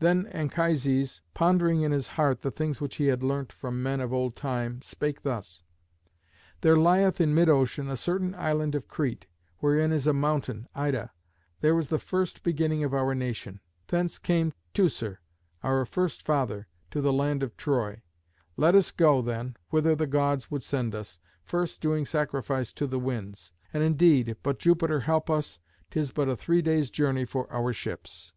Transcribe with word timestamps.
Then 0.00 0.28
Anchises, 0.28 1.20
pondering 1.34 1.82
in 1.82 1.92
his 1.92 2.08
heart 2.16 2.40
the 2.40 2.50
things 2.50 2.80
which 2.80 2.96
he 2.96 3.08
had 3.08 3.22
learnt 3.22 3.52
from 3.52 3.82
men 3.82 4.00
of 4.00 4.14
old 4.14 4.34
time, 4.34 4.80
spake 4.80 5.20
thus: 5.24 5.62
"There 6.62 6.78
lieth 6.78 7.20
in 7.20 7.34
mid 7.34 7.50
ocean 7.50 7.90
a 7.90 7.98
certain 7.98 8.34
island 8.34 8.74
of 8.74 8.88
Crete, 8.88 9.26
wherein 9.58 9.92
is 9.92 10.06
a 10.06 10.14
mountain, 10.14 10.66
Ida. 10.74 11.12
There 11.60 11.74
was 11.74 11.88
the 11.88 11.98
first 11.98 12.42
beginning 12.42 12.82
of 12.82 12.94
our 12.94 13.14
nation. 13.14 13.60
Thence 13.88 14.16
came 14.18 14.54
Teucer, 14.72 15.20
our 15.62 15.84
first 15.84 16.22
father, 16.22 16.66
to 16.92 17.02
the 17.02 17.12
land 17.12 17.42
of 17.42 17.54
Troy. 17.58 18.00
Let 18.56 18.74
us 18.74 18.90
go, 18.90 19.20
then, 19.20 19.54
whither 19.68 19.94
the 19.94 20.06
Gods 20.06 20.50
would 20.50 20.62
send 20.62 20.94
us, 20.94 21.18
first 21.44 21.82
doing 21.82 22.06
sacrifice 22.06 22.72
to 22.72 22.86
the 22.86 22.98
Winds; 22.98 23.52
and, 23.70 23.82
indeed, 23.82 24.30
if 24.30 24.42
but 24.42 24.58
Jupiter 24.60 25.00
help 25.00 25.28
us, 25.28 25.60
'tis 25.90 26.10
but 26.10 26.26
a 26.26 26.38
three 26.38 26.62
days' 26.62 26.88
journey 26.88 27.26
for 27.26 27.52
our 27.52 27.74
ships." 27.74 28.32